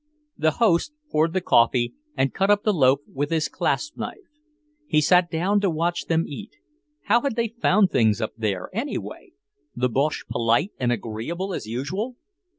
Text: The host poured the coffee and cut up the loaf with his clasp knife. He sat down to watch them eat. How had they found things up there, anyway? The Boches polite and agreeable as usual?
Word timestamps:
The 0.35 0.51
host 0.57 0.93
poured 1.11 1.33
the 1.33 1.41
coffee 1.41 1.93
and 2.17 2.33
cut 2.33 2.49
up 2.49 2.63
the 2.63 2.73
loaf 2.73 3.01
with 3.05 3.29
his 3.29 3.47
clasp 3.47 3.97
knife. 3.97 4.39
He 4.87 4.99
sat 4.99 5.29
down 5.29 5.59
to 5.61 5.69
watch 5.69 6.05
them 6.07 6.25
eat. 6.27 6.55
How 7.03 7.21
had 7.21 7.35
they 7.35 7.49
found 7.61 7.91
things 7.91 8.19
up 8.19 8.31
there, 8.35 8.71
anyway? 8.73 9.33
The 9.75 9.89
Boches 9.89 10.25
polite 10.27 10.71
and 10.79 10.91
agreeable 10.91 11.53
as 11.53 11.67
usual? 11.67 12.15